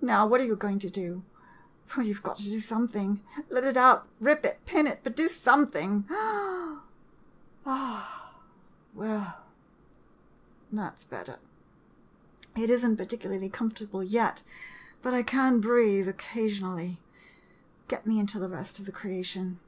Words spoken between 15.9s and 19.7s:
occasion ally. Get me into the rest of the creation.